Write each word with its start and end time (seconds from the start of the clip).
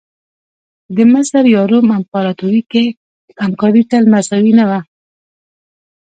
د 0.95 0.97
مصر 1.13 1.43
یا 1.55 1.61
روم 1.71 1.87
امپراتوري 1.97 2.61
کې 2.71 2.83
همکاري 3.43 3.83
تل 3.91 4.03
مساوي 4.13 4.53
نه 4.59 4.65
وه. 4.69 4.79